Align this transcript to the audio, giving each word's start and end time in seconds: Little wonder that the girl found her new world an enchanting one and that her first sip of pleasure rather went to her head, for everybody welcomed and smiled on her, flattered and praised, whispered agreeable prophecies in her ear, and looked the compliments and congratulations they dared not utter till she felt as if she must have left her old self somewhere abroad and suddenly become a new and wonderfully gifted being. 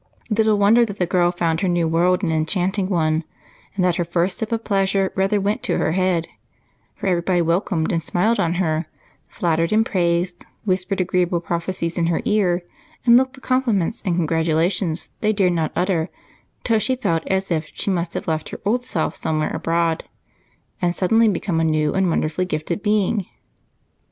Little 0.31 0.57
wonder 0.57 0.83
that 0.83 0.97
the 0.97 1.05
girl 1.05 1.31
found 1.31 1.61
her 1.61 1.67
new 1.67 1.87
world 1.87 2.23
an 2.23 2.31
enchanting 2.31 2.89
one 2.89 3.23
and 3.75 3.85
that 3.85 3.97
her 3.97 4.03
first 4.03 4.39
sip 4.39 4.51
of 4.51 4.63
pleasure 4.63 5.11
rather 5.13 5.39
went 5.39 5.61
to 5.61 5.77
her 5.77 5.91
head, 5.91 6.27
for 6.95 7.05
everybody 7.05 7.43
welcomed 7.43 7.91
and 7.91 8.01
smiled 8.01 8.39
on 8.39 8.53
her, 8.53 8.87
flattered 9.27 9.71
and 9.71 9.85
praised, 9.85 10.43
whispered 10.65 11.01
agreeable 11.01 11.39
prophecies 11.39 11.99
in 11.99 12.07
her 12.07 12.23
ear, 12.25 12.63
and 13.05 13.15
looked 13.15 13.35
the 13.35 13.41
compliments 13.41 14.01
and 14.03 14.15
congratulations 14.15 15.11
they 15.19 15.33
dared 15.33 15.53
not 15.53 15.71
utter 15.75 16.09
till 16.63 16.79
she 16.79 16.95
felt 16.95 17.21
as 17.27 17.51
if 17.51 17.69
she 17.75 17.91
must 17.91 18.15
have 18.15 18.27
left 18.27 18.49
her 18.49 18.59
old 18.65 18.83
self 18.83 19.15
somewhere 19.15 19.55
abroad 19.55 20.05
and 20.81 20.95
suddenly 20.95 21.27
become 21.27 21.59
a 21.59 21.63
new 21.63 21.93
and 21.93 22.09
wonderfully 22.09 22.45
gifted 22.45 22.81
being. 22.81 23.27